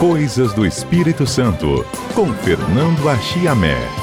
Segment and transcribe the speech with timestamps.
[0.00, 3.99] Coisas do Espírito Santo, com Fernando Achiamé.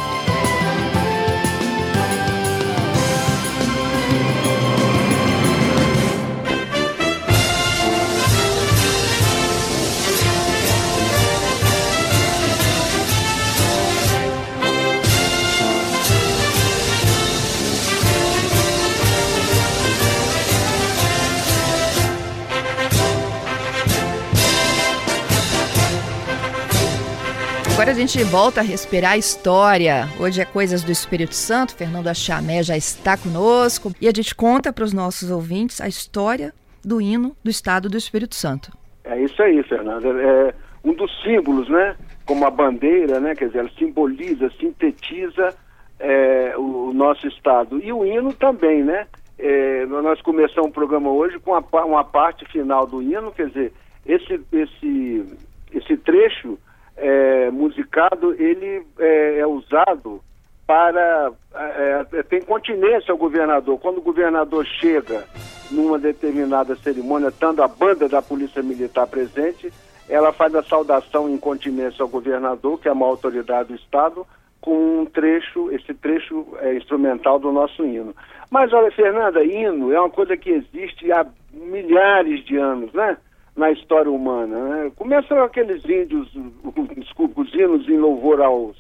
[28.08, 30.08] Gente volta a respirar a história.
[30.18, 31.76] Hoje é Coisas do Espírito Santo.
[31.76, 36.54] Fernando Achamé já está conosco e a gente conta para os nossos ouvintes a história
[36.82, 38.72] do hino do Estado do Espírito Santo.
[39.04, 40.08] É isso aí, Fernanda.
[40.08, 40.54] É
[40.86, 41.98] um dos símbolos, né?
[42.26, 43.36] Como a bandeira, né?
[43.36, 45.54] Quer dizer, ela simboliza, sintetiza
[46.00, 47.78] é, o nosso Estado.
[47.84, 49.06] E o hino também, né?
[49.38, 53.74] É, nós começamos o programa hoje com uma, uma parte final do hino, quer dizer,
[54.06, 55.26] esse, esse,
[55.74, 56.58] esse trecho
[56.98, 60.22] é, musicado, ele é, é usado
[60.66, 61.32] para.
[61.56, 63.80] É, é, tem continência ao governador.
[63.80, 65.26] Quando o governador chega
[65.72, 69.72] numa determinada cerimônia, estando a banda da Polícia Militar presente,
[70.10, 74.26] ela faz a saudação em continência ao governador, que é a maior autoridade do Estado,
[74.60, 78.16] com um trecho, esse trecho é, instrumental do nosso hino.
[78.50, 83.18] Mas olha, Fernanda, hino é uma coisa que existe há milhares de anos, né?
[83.58, 84.58] Na história humana.
[84.58, 84.92] Né?
[84.96, 86.30] Começam aqueles índios,
[86.96, 88.78] desculpa, os hinos em louvor aos,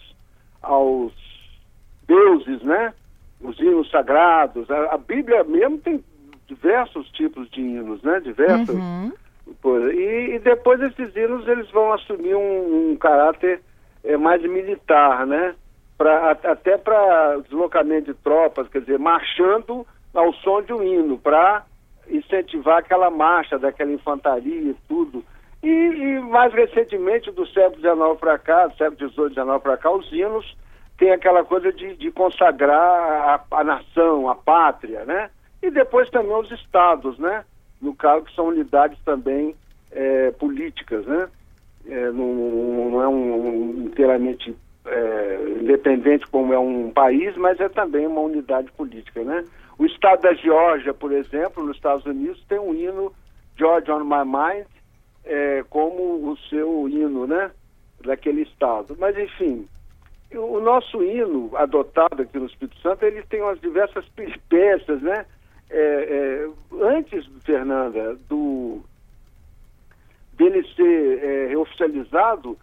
[0.61, 1.11] aos
[2.08, 2.94] deuses, né?
[3.42, 4.70] Os hinos sagrados.
[4.70, 6.03] A, a Bíblia mesmo tem
[6.48, 8.20] diversos tipos de hinos, né?
[8.22, 8.75] Diversos.
[8.75, 9.11] Uhum.
[9.94, 13.61] E, e, depois esses hinos eles vão assumir um, um caráter
[14.03, 15.55] é, mais militar, né?
[15.98, 21.66] Pra, até para deslocamento de tropas, quer dizer, marchando ao som de um hino, para
[22.09, 25.23] incentivar aquela marcha daquela infantaria e tudo.
[25.63, 29.91] E, e, mais recentemente, do século XIX para cá, do século XVIII, XIX para cá,
[29.91, 30.55] os hinos
[30.97, 35.30] têm aquela coisa de, de consagrar a, a, nação, a pátria, né?
[35.61, 37.43] E depois também os estados, né?
[37.81, 39.55] No caso, que são unidades também
[39.92, 41.27] é, políticas, né?
[41.87, 44.55] É, não, não, é um, um inteiramente
[44.86, 49.43] é, independente como é um país, mas é também uma unidade política, né?
[49.77, 53.14] O estado da Geórgia, por exemplo, nos Estados Unidos, tem um hino
[53.55, 54.67] Georgia on My Mind
[55.23, 57.52] é, como o seu hino, né?
[58.04, 58.95] Daquele estado.
[58.98, 59.67] Mas, enfim,
[60.33, 65.26] o nosso hino adotado aqui no Espírito Santo, ele tem umas diversas peripécias, né?
[65.70, 66.49] É, é,
[66.86, 68.82] antes, Fernanda, do
[70.33, 72.58] dele ser é, oficializado,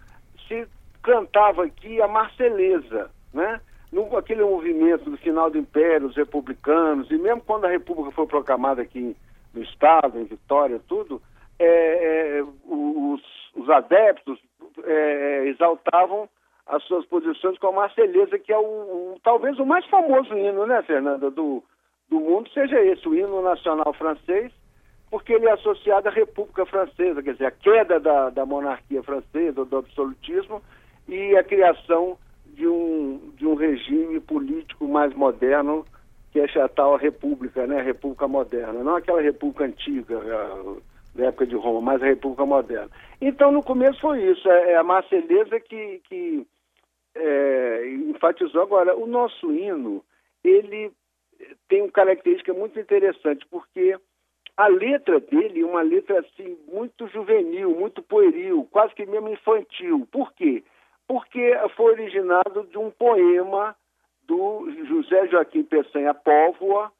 [0.46, 0.66] se
[1.02, 3.60] cantava aqui a Marceleza, né?
[3.94, 8.26] No, aquele movimento do final do Império, os republicanos, e mesmo quando a República foi
[8.26, 9.16] proclamada aqui
[9.54, 11.22] no Estado, em Vitória, tudo,
[11.58, 13.22] é, é, os,
[13.54, 14.38] os, adeptos
[14.82, 16.28] é, é, exaltavam
[16.66, 20.66] as suas posições com a Marselhesa, que é o, o, talvez o mais famoso hino,
[20.66, 21.62] né, Fernanda, do,
[22.08, 24.52] do mundo, seja esse, o hino nacional francês,
[25.08, 29.64] porque ele é associado à República Francesa, quer dizer, a queda da, da monarquia francesa,
[29.64, 30.60] do absolutismo,
[31.06, 32.18] e a criação
[32.54, 35.84] de um, de um regime político mais moderno,
[36.30, 37.80] que é a tal república, né?
[37.80, 38.82] A república moderna.
[38.82, 40.20] Não aquela república antiga,
[41.14, 42.90] da época de Roma, mas a república moderna.
[43.20, 46.46] Então, no começo foi isso, é, é a Marceleza que, que
[47.14, 48.62] é, enfatizou.
[48.62, 50.04] Agora, o nosso hino,
[50.42, 50.90] ele
[51.68, 53.96] tem uma característica muito interessante, porque
[54.56, 60.06] a letra dele é uma letra assim muito juvenil, muito pueril, quase que mesmo infantil.
[60.10, 60.62] Por quê?
[61.06, 63.76] Porque foi originado de um poema
[64.26, 66.90] do José Joaquim Peçanha Póvoa,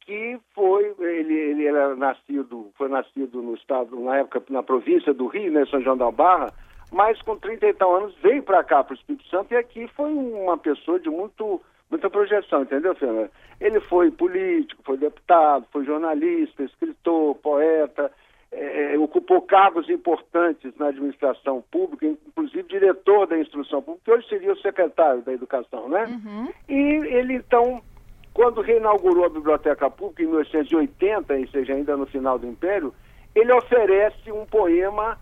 [0.00, 5.26] que foi ele, ele era nascido foi nascido no estado na época na província do
[5.26, 6.52] Rio, né, São João da Barra,
[6.92, 9.86] mas com 30 e tal anos veio para cá para o Espírito Santo e aqui
[9.88, 13.30] foi uma pessoa de muito muita projeção, entendeu, Fernando?
[13.60, 18.12] Ele foi político, foi deputado, foi jornalista, escritor, poeta,
[18.52, 24.28] é, é, ocupou cargos importantes na administração pública, inclusive diretor da instrução pública, que hoje
[24.28, 26.04] seria o secretário da educação, né?
[26.06, 26.52] Uhum.
[26.68, 26.74] E
[27.14, 27.80] ele, então,
[28.34, 32.92] quando reinaugurou a Biblioteca Pública em 1880, ou seja, ainda no final do Império,
[33.34, 35.16] ele oferece um poema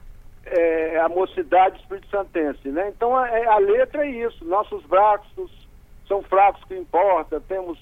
[0.47, 2.89] é, à mocidade espírito-santense, né?
[2.89, 5.69] Então, a, a letra é isso, nossos braços
[6.07, 7.79] são fracos que importa, temos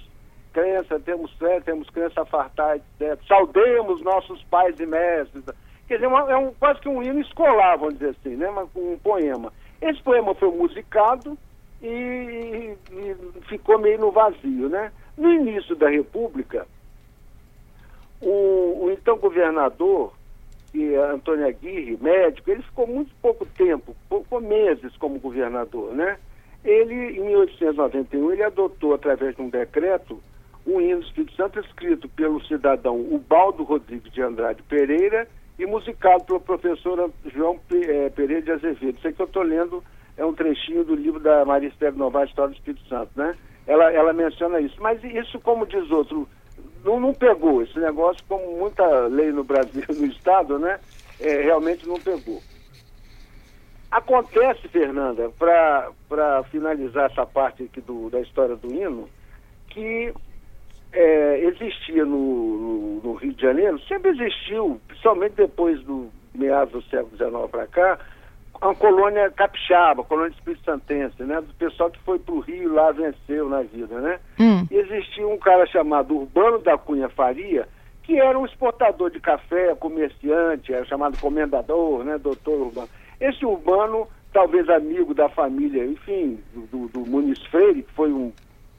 [0.57, 3.21] crença, temos fé, temos crença a fartar, etc.
[3.29, 5.45] Saudemos nossos pais e mestres.
[5.87, 8.49] Quer dizer, uma, é um, quase que um hino escolar, vamos dizer assim, né?
[8.75, 9.53] um poema.
[9.83, 11.37] Esse poema foi musicado
[11.83, 14.91] e, e, ficou meio no vazio, né?
[15.19, 16.67] No início da República,
[18.23, 20.15] o, o então governador,
[20.73, 26.17] que Antônio Aguirre, médico, ele ficou muito pouco tempo, pouco meses como governador, né?
[26.65, 30.21] Ele, em 1891, ele adotou, através de um decreto,
[30.67, 35.29] um hino do Espírito Santo escrito pelo cidadão Ubaldo Rodrigues de Andrade Pereira
[35.59, 38.99] e musicado pelo professor João eh, Pereira de Azevedo.
[38.99, 39.83] Isso que eu estou lendo
[40.17, 43.37] é um trechinho do livro da Maria Esther Novaes, História do Espírito Santo, né?
[43.67, 44.77] Ela, ela menciona isso.
[44.81, 46.29] Mas isso, como diz outro,
[46.85, 47.63] não, não pegou.
[47.63, 50.81] Esse negócio, como muita lei no Brasil, no Estado, né?
[51.21, 52.43] É, realmente não pegou.
[53.91, 59.09] Acontece, Fernanda, para finalizar essa parte aqui do, da história do hino,
[59.69, 60.13] que
[60.93, 66.83] é, existia no, no, no, Rio de Janeiro, sempre existiu, principalmente depois do meados do
[66.91, 67.99] século XIX para cá,
[68.61, 71.41] uma colônia capixaba, colônia espírito santense, né?
[71.41, 74.19] Do pessoal que foi para o Rio lá venceu na vida, né?
[74.39, 74.67] Hum.
[74.71, 77.69] E existia um cara chamado Urbano da Cunha Faria,
[78.03, 82.19] que era um exportador de café, comerciante, era chamado comendador, né?
[82.19, 82.89] Doutor Urbano.
[83.21, 88.33] Esse Urbano, talvez amigo da família, enfim, do, do, do Muniz Freire, que foi um,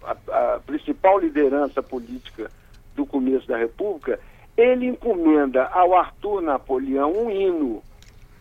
[0.04, 2.50] a, a principal liderança política
[2.96, 4.20] do começo da República,
[4.56, 7.84] ele encomenda ao Arthur Napoleão um hino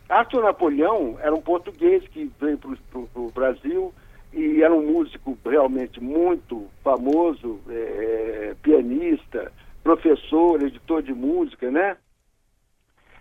[0.08, 3.92] Arthur Napoleão era um português que veio para o Brasil
[4.32, 11.96] e era um músico realmente muito famoso, é, é, pianista, professor, editor de música, né?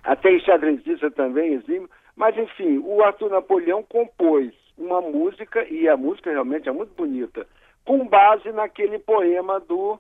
[0.04, 1.90] Até enxadrezista também, exímio.
[2.16, 7.48] Mas, enfim, o Arthur Napoleão compôs uma música, e a música realmente é muito bonita,
[7.86, 10.00] com base naquele poema do,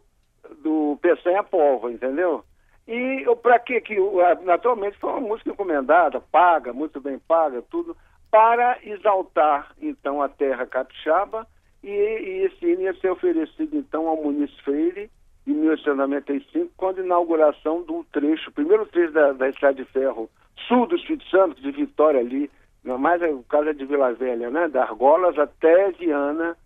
[0.63, 2.43] do Peçanha Pova, entendeu?
[2.87, 3.95] E para que que
[4.43, 7.95] naturalmente foi uma música encomendada, paga, muito bem paga, tudo
[8.29, 11.47] para exaltar então a terra capixaba
[11.83, 15.09] e, e esse hino ia ser oferecido então ao Muniz Freire
[15.47, 20.29] em 1895, quando a inauguração do trecho, primeiro trecho da, da estrada de ferro
[20.67, 22.49] sul do Espírito Santo, de Vitória ali,
[22.83, 26.57] mais o caso é de Vila Velha, né, da Argolas até Viana,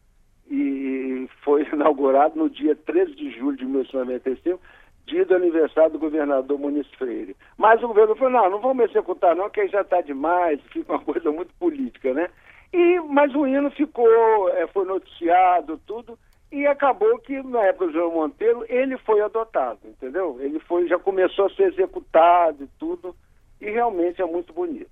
[0.49, 4.59] e foi inaugurado no dia 13 de julho de 1895,
[5.05, 7.35] dia do aniversário do governador Muniz Freire.
[7.57, 10.93] Mas o governo falou, não, não vamos executar não, que aí já está demais, fica
[10.93, 12.29] uma coisa muito política, né?
[12.71, 16.17] E, mas o hino ficou, é, foi noticiado, tudo,
[16.51, 20.37] e acabou que na época do João Monteiro ele foi adotado, entendeu?
[20.39, 23.15] Ele foi, já começou a ser executado e tudo,
[23.59, 24.89] e realmente é muito bonito.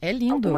[0.00, 0.52] É lindo.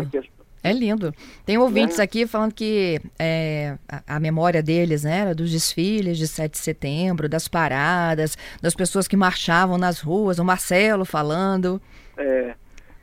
[0.68, 1.12] É lindo.
[1.44, 2.02] Tem ouvintes é.
[2.02, 7.28] aqui falando que é, a, a, memória deles, né, dos desfiles de 7 de setembro,
[7.28, 11.80] das paradas, das pessoas que marchavam nas ruas, o Marcelo falando.
[12.16, 12.54] É.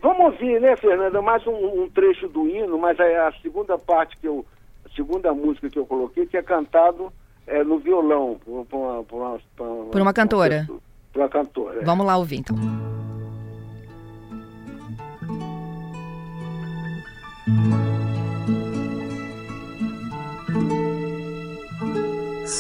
[0.02, 4.18] Vamos ouvir, né, Fernanda, mais um, um trecho do hino, mas é a segunda parte
[4.18, 4.46] que eu,
[4.86, 7.12] a segunda música que eu coloquei, que é cantado
[7.48, 10.68] é, no violão, por, por, uma, por, uma, por uma, cantora.
[11.14, 11.80] Por uma cantora.
[11.80, 11.86] É.
[11.86, 12.93] Vamos lá ouvir, então.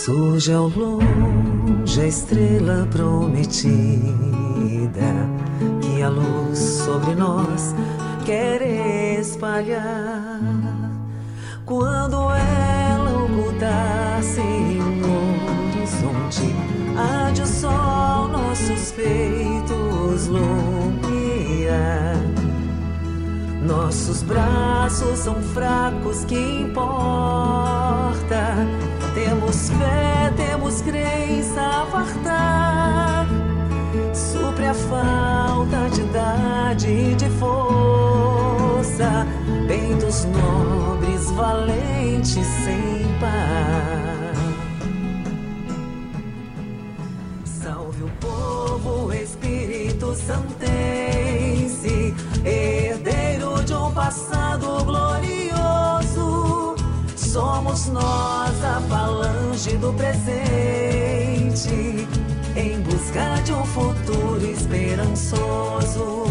[0.05, 4.01] Surge ao longe a estrela prometida
[5.81, 7.73] que a luz sobre nós
[8.25, 8.61] quer
[9.17, 10.41] espalhar.
[11.65, 16.53] Quando ela ocultar-se no horizonte,
[16.97, 22.17] há de o sol nossos peitos lumiar.
[23.65, 28.57] Nossos braços são fracos, que importa?
[29.13, 33.27] Temos fé, temos crença a fartar.
[34.11, 39.27] Supre a falta de idade e de força.
[39.67, 44.33] Peitos nobres, valentes, sem par.
[47.45, 56.75] Salve o povo, Espírito Santense, herdeiro de um passado glorioso.
[57.15, 58.32] Somos nós
[58.93, 61.73] falange do presente,
[62.55, 66.25] em busca de um futuro esperançoso.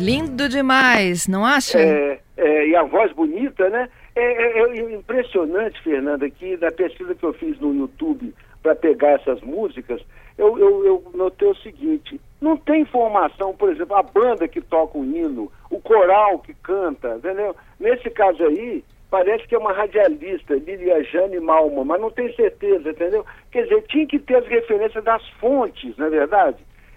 [0.00, 1.78] Lindo demais, não acha?
[1.78, 3.90] É, é, e a voz bonita, né?
[4.16, 9.20] É, é, é, impressionante, Fernanda, que na pesquisa que eu fiz no YouTube para pegar
[9.20, 10.00] essas músicas,
[10.38, 14.96] eu, eu, eu, notei o seguinte: não tem informação, por exemplo, a banda que toca
[14.96, 17.54] o hino, o coral que canta, entendeu?
[17.78, 18.82] Nesse caso aí,
[19.12, 23.26] parece que é uma radialista, Lilia Jane Malma, mas não tem certeza, entendeu?
[23.50, 26.56] Quer dizer, tinha que ter as referências das fontes, não é verdade?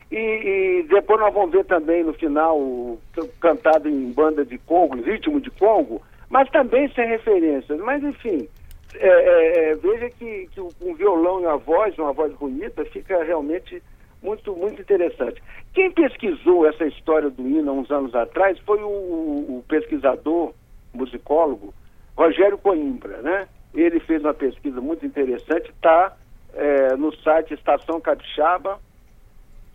[0.09, 2.97] E, e depois nós vamos ver também no final
[3.41, 7.77] cantado em banda de Congo, ritmo de Congo, mas também sem referências.
[7.81, 8.47] Mas enfim,
[8.95, 13.21] é, é, é, veja que, que um violão e uma voz, uma voz bonita, fica
[13.25, 13.83] realmente
[14.23, 15.43] muito, muito interessante.
[15.73, 20.53] Quem pesquisou essa história do hino há uns anos atrás foi o, o pesquisador,
[20.93, 21.73] musicólogo,
[22.15, 23.47] Rogério Coimbra, né?
[23.73, 26.15] Ele fez uma pesquisa muito interessante, está
[26.53, 28.79] é, no site Estação Capixaba,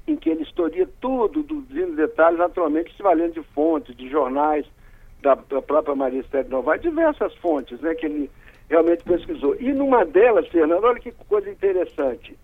[0.07, 4.67] em que ele historia tudo, dos detalhes, naturalmente se valendo de fontes, de jornais,
[5.23, 8.31] da, da própria Maria Esther Novaes, diversas fontes, né, que ele
[8.69, 9.55] realmente pesquisou.
[9.61, 12.37] E numa delas, Fernando, olha que coisa interessante.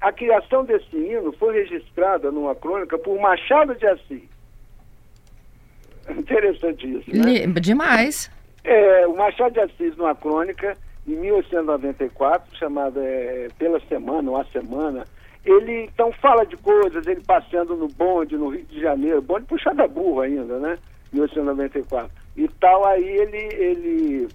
[0.00, 4.22] A criação desse hino foi registrada numa crônica por Machado de Assis.
[6.10, 7.46] Interessante isso, né?
[7.60, 8.30] Demais.
[8.64, 14.44] É, o Machado de Assis, numa crônica, em 1894, chamada é, Pela Semana, ou A
[14.46, 15.04] Semana,
[15.44, 19.82] ele então fala de coisas, ele passeando no bonde, no Rio de Janeiro, bonde puxado
[19.82, 20.78] a burro ainda, né?
[21.12, 22.10] 1894.
[22.36, 24.28] E tal, aí ele, ele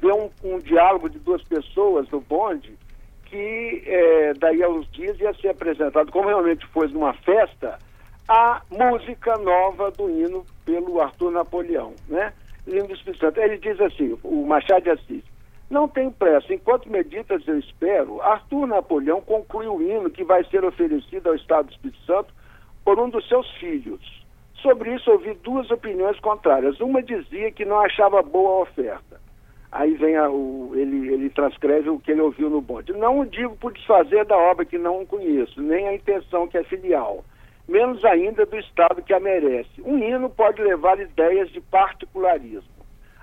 [0.00, 2.76] deu um, um diálogo de duas pessoas no bonde,
[3.26, 7.78] que é, daí a uns dias ia ser apresentado, como realmente foi numa festa,
[8.28, 12.32] a música nova do hino pelo Arthur Napoleão, né?
[12.66, 13.40] Hino do Espírito Santo.
[13.40, 15.24] Ele diz assim, o Machado de Assis,
[15.70, 20.64] não tem pressa, enquanto meditas eu espero, Arthur Napoleão conclui o hino que vai ser
[20.64, 22.34] oferecido ao Estado do Espírito Santo
[22.84, 24.22] por um dos seus filhos.
[24.60, 26.78] Sobre isso ouvi duas opiniões contrárias.
[26.78, 29.20] Uma dizia que não achava boa a oferta.
[29.72, 32.92] Aí vem a, o, ele, ele transcreve o que ele ouviu no bonde.
[32.92, 36.62] Não o digo por desfazer da obra que não conheço, nem a intenção que é
[36.64, 37.24] filial,
[37.68, 39.80] menos ainda do Estado que a merece.
[39.84, 42.70] Um hino pode levar ideias de particularismo.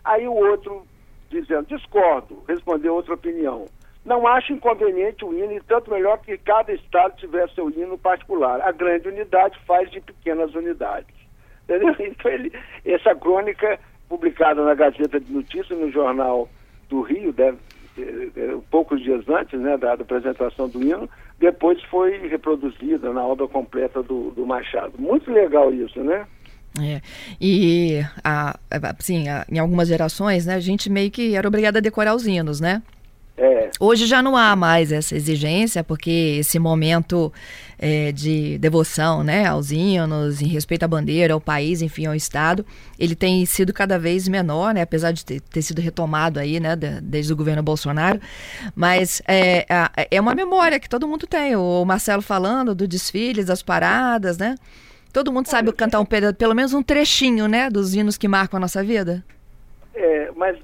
[0.03, 0.86] Aí o outro
[1.29, 3.65] dizendo, discordo, respondeu outra opinião.
[4.03, 8.62] Não acho inconveniente o hino, e tanto melhor que cada estado tivesse seu hino particular.
[8.62, 11.15] A grande unidade faz de pequenas unidades.
[11.63, 11.96] Entendeu?
[12.00, 12.51] Então, ele,
[12.84, 16.50] essa crônica, publicada na Gazeta de Notícias, no Jornal
[16.89, 17.58] do Rio, deve,
[17.98, 21.08] é, poucos dias antes né, da, da, apresentação do hino,
[21.39, 24.93] depois foi reproduzida na obra completa do, do Machado.
[24.98, 26.25] Muito legal isso, né?
[26.79, 27.01] É.
[27.41, 28.60] E a,
[29.00, 32.27] assim, a, em algumas gerações, né, a gente meio que era obrigada a decorar os
[32.27, 32.81] hinos, né?
[33.38, 33.69] É.
[33.79, 37.31] Hoje já não há mais essa exigência, porque esse momento
[37.80, 42.66] é, de devoção né, aos hinos, em respeito à bandeira, ao país, enfim, ao Estado,
[43.00, 46.76] ele tem sido cada vez menor, né, apesar de ter, ter sido retomado aí, né,
[46.76, 48.20] de, desde o governo Bolsonaro.
[48.76, 49.66] Mas é,
[50.12, 51.56] é uma memória que todo mundo tem.
[51.56, 54.56] O Marcelo falando do desfiles, das paradas, né?
[55.12, 58.58] Todo mundo sabe cantar um pedaço, pelo menos um trechinho, né, dos hinos que marcam
[58.58, 59.24] a nossa vida.
[59.96, 60.58] É, mas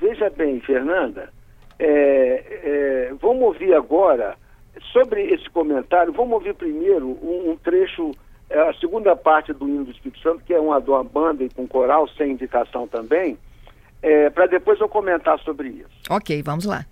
[0.00, 1.30] veja bem, Fernanda,
[1.78, 4.36] é, é, vamos ouvir agora,
[4.94, 8.12] sobre esse comentário, vamos ouvir primeiro um, um trecho,
[8.48, 11.50] é, a segunda parte do hino do Espírito Santo, que é uma uma banda e
[11.50, 13.36] com coral, sem indicação também,
[14.00, 15.90] é, para depois eu comentar sobre isso.
[16.08, 16.86] Ok, vamos lá.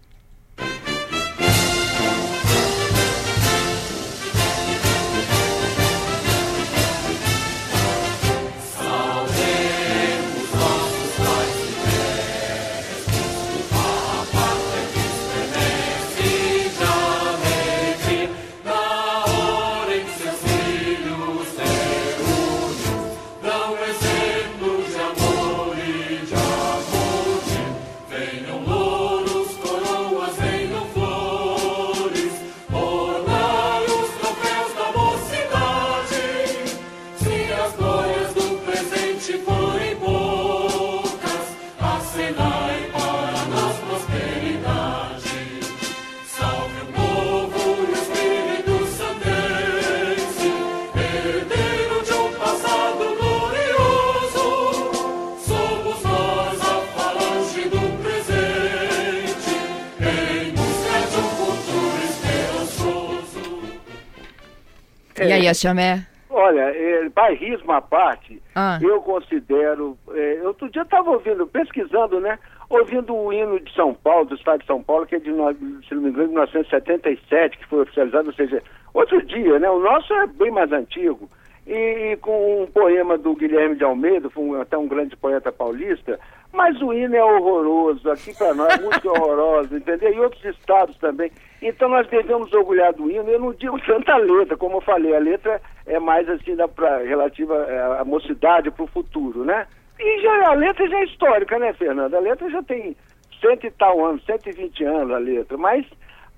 [65.29, 66.07] E aí, a chamé?
[66.35, 68.79] Olha, é, bairrismo à parte, ah.
[68.81, 69.99] eu considero.
[70.15, 72.39] É, outro dia estava ouvindo, pesquisando, né?
[72.71, 75.95] Ouvindo o hino de São Paulo, do estado de São Paulo, que é de, se
[75.95, 78.63] não me engano, de 1977, que foi oficializado, ou seja,
[78.95, 79.69] outro dia, né?
[79.69, 81.29] O nosso é bem mais antigo.
[81.67, 85.53] E, e com um poema do Guilherme de Almeida, foi um, até um grande poeta
[85.53, 86.19] paulista,
[86.53, 90.13] mas o hino é horroroso, aqui para nós, música horrorosa, entendeu?
[90.13, 91.31] E outros estados também.
[91.63, 93.29] Então nós devemos orgulhar do hino.
[93.29, 96.99] Eu não digo tanta letra, como eu falei, a letra é mais assim da, pra,
[96.99, 99.67] relativa é, à mocidade, para o futuro, né?
[99.99, 102.17] E já, a letra já é histórica, né, Fernanda?
[102.17, 102.97] A letra já tem
[103.41, 105.87] cento e tal anos, 120 anos a letra, mas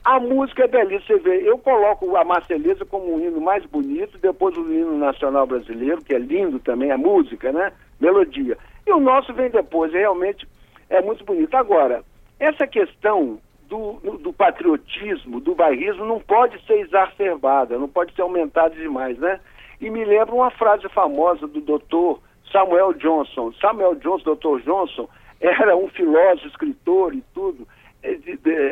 [0.04, 4.18] a música é belíssima, você vê, eu coloco a Marceleza como o hino mais bonito,
[4.18, 7.72] depois o hino nacional brasileiro, que é lindo também, a música, né?
[7.98, 8.58] Melodia.
[8.86, 10.46] E o nosso vem depois, realmente
[10.90, 11.56] é muito bonito.
[11.56, 12.04] Agora,
[12.38, 18.74] essa questão do, do patriotismo, do bairrismo, não pode ser exacerbada, não pode ser aumentada
[18.74, 19.40] demais, né?
[19.80, 22.20] E me lembra uma frase famosa do doutor
[22.52, 23.52] Samuel Johnson.
[23.60, 25.08] Samuel Johnson, doutor Johnson,
[25.40, 27.83] era um filósofo, escritor e tudo, é,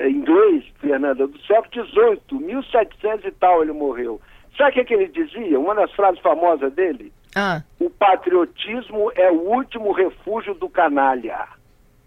[0.09, 4.21] inglês, Fernanda, do século XVIII, 1700 e tal ele morreu.
[4.57, 5.59] Sabe o que, que ele dizia?
[5.59, 7.13] Uma das frases famosas dele?
[7.35, 7.63] Ah.
[7.81, 11.49] O patriotismo é o último refúgio do canalha.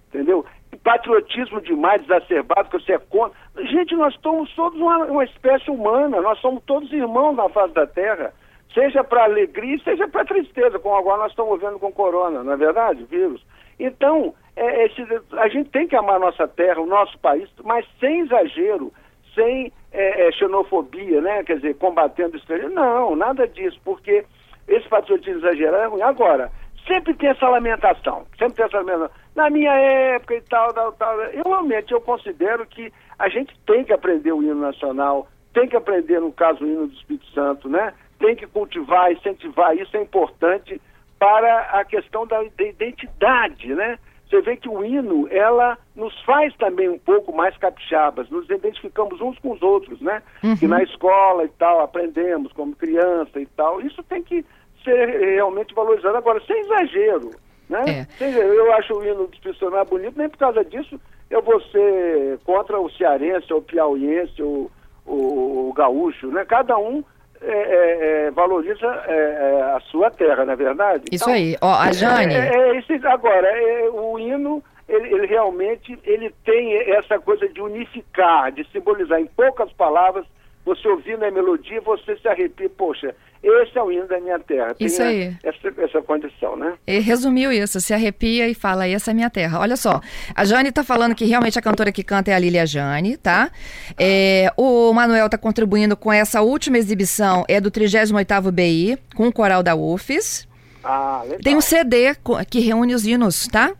[0.10, 0.46] Entendeu?
[0.86, 3.36] patriotismo demais, exacerbado, que você é contra.
[3.66, 7.88] Gente, nós somos todos uma, uma espécie humana, nós somos todos irmãos na face da
[7.88, 8.32] Terra,
[8.72, 12.58] seja para alegria, seja para tristeza, como agora nós estamos vendo com corona, não é
[12.58, 13.04] verdade?
[13.06, 13.44] Vírus.
[13.80, 15.02] Então, é, esse,
[15.34, 18.92] a gente tem que amar nossa terra, o nosso país, mas sem exagero,
[19.34, 21.44] sem é, é, xenofobia, né?
[21.44, 22.74] Quer dizer, combatendo estrangeiro.
[22.74, 24.26] Não, nada disso, porque
[24.68, 26.02] esse patriotismo exagerado é ruim.
[26.02, 26.52] Agora,
[26.88, 29.16] sempre tem essa lamentação, sempre tem essa lamentação.
[29.36, 31.22] Na minha época e tal, tal, tal.
[31.22, 35.76] Eu realmente eu considero que a gente tem que aprender o hino nacional, tem que
[35.76, 37.94] aprender, no caso, o hino do Espírito Santo, né?
[38.20, 40.82] Tem que cultivar, incentivar, isso é importante
[41.20, 43.98] para a questão da identidade, né?
[44.30, 49.22] Você vê que o hino, ela nos faz também um pouco mais capixabas, nos identificamos
[49.22, 50.22] uns com os outros, né?
[50.44, 50.58] Uhum.
[50.58, 53.80] Que na escola e tal, aprendemos como criança e tal.
[53.82, 54.44] Isso tem que
[54.84, 56.18] ser realmente valorizado.
[56.18, 57.32] Agora, sem exagero,
[57.70, 58.08] né?
[58.20, 58.26] É.
[58.26, 62.80] Eu acho o hino dos Pistonais bonito, nem por causa disso eu vou ser contra
[62.80, 64.72] o cearense, ou o piauiense, ou
[65.06, 66.46] o, o gaúcho, né?
[66.46, 67.04] Cada um
[67.42, 71.04] é, é, é, valoriza é, é, a sua terra, não é verdade?
[71.12, 71.56] Isso aí.
[71.62, 72.34] Ó, a Jane...
[72.34, 73.48] É, esse, agora,
[73.94, 79.72] o hino, ele, ele, realmente ele tem essa coisa de unificar, de simbolizar em poucas
[79.74, 80.26] palavras,
[80.64, 84.74] você ouvindo a melodia, você se arrepia, poxa, esse é o hino da minha terra.
[84.74, 85.36] Tem Isso aí.
[85.44, 86.74] Essa, essa condição, né?
[86.88, 89.60] Ele resumiu isso, se arrepia e fala, essa é minha terra.
[89.60, 90.02] Olha só,
[90.34, 93.52] a Jane está falando que realmente a cantora que canta é a Lilia Jane, tá?
[94.00, 99.34] É, o Manuel está contribuindo com essa última exibição, é do 38º BI, com o
[99.34, 100.48] coral da UFES.
[100.84, 101.40] Ah, legal.
[101.40, 102.16] Tem um CD
[102.50, 103.74] que reúne os hinos, tá?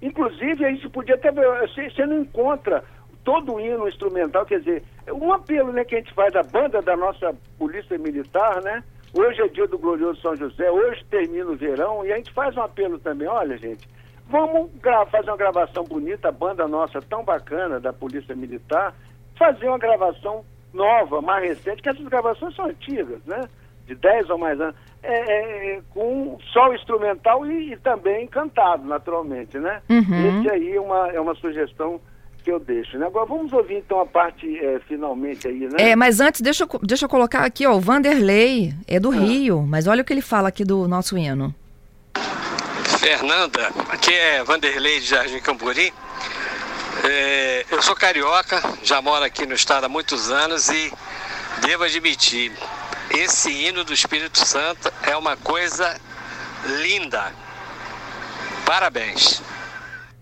[0.00, 2.82] Inclusive, gente podia até ver, você não encontra
[3.24, 4.82] todo o hino instrumental, quer dizer,
[5.12, 8.82] um apelo né, que a gente faz da banda da nossa Polícia Militar, né?
[9.14, 12.56] Hoje é dia do glorioso São José, hoje termina o verão, e a gente faz
[12.56, 13.86] um apelo também, olha gente,
[14.28, 14.70] vamos
[15.10, 18.94] fazer uma gravação bonita, a banda nossa tão bacana da Polícia Militar,
[19.38, 23.42] fazer uma gravação nova, mais recente, que essas gravações são antigas, né?
[23.86, 29.58] De 10 ou mais anos, é, é, com só instrumental e, e, também cantado, naturalmente,
[29.58, 29.82] né?
[29.90, 30.40] Uhum.
[30.40, 32.00] Esse aí é uma, é uma sugestão
[32.42, 32.98] que eu deixo.
[32.98, 33.06] Né?
[33.06, 35.90] Agora vamos ouvir então a parte é, finalmente aí, né?
[35.90, 39.16] É, mas antes deixa eu, deixa eu colocar aqui, ó, o Vanderlei é do ah.
[39.16, 41.54] Rio, mas olha o que ele fala aqui do nosso hino.
[42.98, 45.92] Fernanda, aqui é Vanderlei de Jardim Camburi.
[47.04, 50.92] É, eu sou carioca, já moro aqui no estado há muitos anos e
[51.66, 52.52] devo admitir,
[53.10, 55.98] esse hino do Espírito Santo é uma coisa
[56.80, 57.32] linda.
[58.64, 59.42] Parabéns.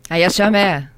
[0.08, 0.88] Aí a chamé.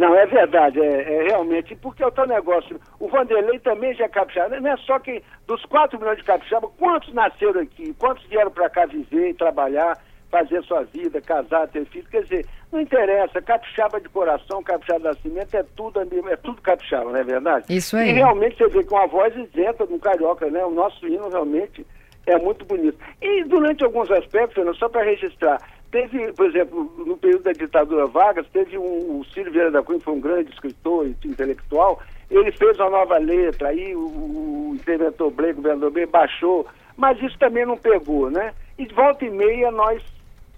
[0.00, 4.06] Não, é verdade, é, é, realmente, porque é o teu negócio, o Vanderlei também já
[4.06, 8.24] é capixaba, não é só que dos 4 milhões de capixaba, quantos nasceram aqui, quantos
[8.24, 9.98] vieram para cá viver e trabalhar,
[10.30, 15.04] fazer sua vida, casar, ter filhos, quer dizer, não interessa, capixaba de coração, capixaba de
[15.04, 17.66] nascimento, é tudo, é tudo capixaba, não é verdade?
[17.68, 18.08] Isso aí.
[18.08, 21.86] E realmente você vê com a voz isenta do carioca, né, o nosso hino realmente
[22.26, 22.98] é muito bonito.
[23.20, 25.60] E durante alguns aspectos, Fernando, só para registrar,
[25.90, 29.98] Teve, por exemplo, no período da ditadura Vargas, teve um, o Ciro Vieira da Cunha,
[29.98, 32.00] foi um grande escritor e intelectual,
[32.30, 36.64] ele fez uma nova letra, aí o, o interventor Blake, o governador Blake, baixou,
[36.96, 38.54] mas isso também não pegou, né?
[38.78, 40.00] E de volta e meia nós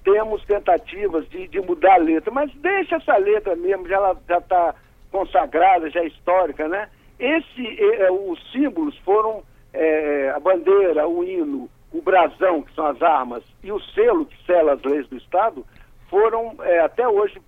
[0.04, 4.74] temos tentativas de, de mudar a letra, mas deixa essa letra mesmo, já está
[5.10, 6.90] consagrada, já é histórica, né?
[7.18, 9.42] Esse, é, os símbolos foram
[9.72, 14.46] é, a bandeira, o hino, o brasão, que são as armas, e o selo, que
[14.46, 15.64] sela as leis do Estado,
[16.08, 17.40] foram é, até hoje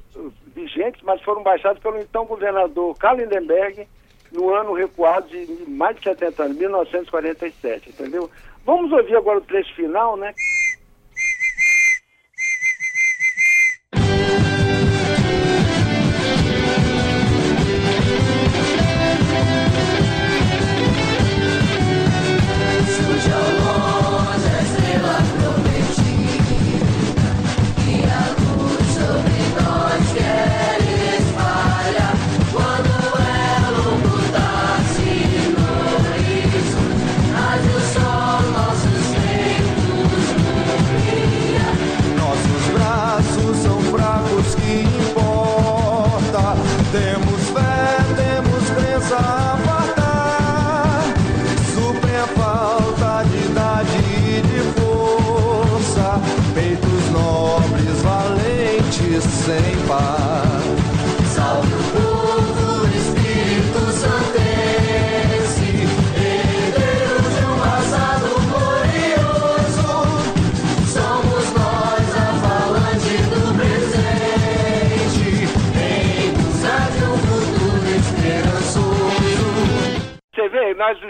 [0.55, 3.87] vigentes, mas foram baixados pelo então governador Karl Lindenberg
[4.33, 8.31] no ano recuado de mais de 70 anos, 1947, entendeu?
[8.65, 10.33] Vamos ouvir agora o trecho final, né?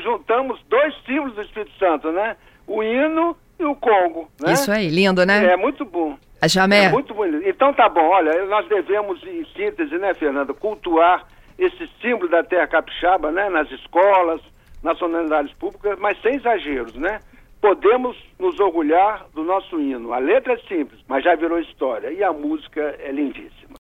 [0.05, 2.37] Juntamos dois símbolos do Espírito Santo, né?
[2.67, 4.53] O hino e o Congo, né?
[4.53, 5.47] Isso aí, lindo, né?
[5.47, 6.17] É muito bom.
[6.41, 6.85] A Jamé.
[6.85, 7.49] É muito bonito.
[7.49, 11.27] Então tá bom, olha, nós devemos, em síntese, né, Fernanda, cultuar
[11.59, 14.41] esse símbolo da terra capixaba, né, nas escolas,
[14.83, 17.21] nas solenidades públicas, mas sem exageros, né?
[17.61, 20.13] Podemos nos orgulhar do nosso hino.
[20.13, 22.13] A letra é simples, mas já virou história.
[22.13, 23.64] E a música é lindíssima.